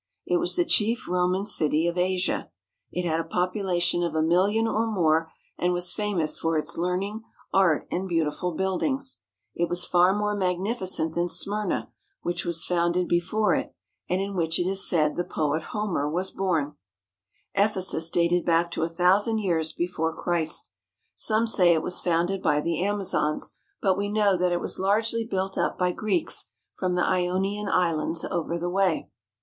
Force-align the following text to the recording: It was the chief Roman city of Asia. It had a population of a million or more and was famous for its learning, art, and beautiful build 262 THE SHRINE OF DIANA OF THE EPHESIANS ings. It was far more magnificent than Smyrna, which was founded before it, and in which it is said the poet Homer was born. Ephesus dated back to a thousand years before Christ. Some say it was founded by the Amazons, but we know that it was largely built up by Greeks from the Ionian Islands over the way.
It 0.25 0.37
was 0.37 0.55
the 0.55 0.65
chief 0.65 1.07
Roman 1.07 1.45
city 1.45 1.85
of 1.85 1.95
Asia. 1.95 2.49
It 2.91 3.05
had 3.07 3.19
a 3.19 3.23
population 3.23 4.01
of 4.01 4.15
a 4.15 4.23
million 4.23 4.67
or 4.67 4.87
more 4.87 5.31
and 5.59 5.73
was 5.73 5.93
famous 5.93 6.39
for 6.39 6.57
its 6.57 6.75
learning, 6.75 7.21
art, 7.53 7.87
and 7.91 8.09
beautiful 8.09 8.53
build 8.53 8.79
262 8.79 8.95
THE 8.95 8.95
SHRINE 8.95 9.29
OF 9.29 9.29
DIANA 9.29 9.29
OF 9.29 9.39
THE 9.53 9.61
EPHESIANS 9.61 9.61
ings. 9.61 9.67
It 9.67 9.69
was 9.69 9.85
far 9.85 10.13
more 10.17 10.35
magnificent 10.35 11.13
than 11.13 11.29
Smyrna, 11.29 11.91
which 12.23 12.45
was 12.45 12.65
founded 12.65 13.07
before 13.07 13.53
it, 13.53 13.75
and 14.09 14.19
in 14.19 14.35
which 14.35 14.57
it 14.57 14.63
is 14.65 14.89
said 14.89 15.15
the 15.15 15.23
poet 15.23 15.61
Homer 15.69 16.09
was 16.09 16.31
born. 16.31 16.77
Ephesus 17.53 18.09
dated 18.09 18.43
back 18.43 18.71
to 18.71 18.81
a 18.81 18.89
thousand 18.89 19.37
years 19.37 19.71
before 19.71 20.15
Christ. 20.17 20.71
Some 21.13 21.45
say 21.45 21.73
it 21.73 21.83
was 21.83 21.99
founded 21.99 22.41
by 22.41 22.59
the 22.59 22.83
Amazons, 22.83 23.51
but 23.83 23.99
we 23.99 24.09
know 24.09 24.35
that 24.35 24.51
it 24.51 24.59
was 24.61 24.79
largely 24.79 25.23
built 25.25 25.59
up 25.59 25.77
by 25.77 25.91
Greeks 25.91 26.47
from 26.73 26.95
the 26.95 27.05
Ionian 27.05 27.67
Islands 27.69 28.25
over 28.31 28.57
the 28.57 28.67
way. 28.67 29.07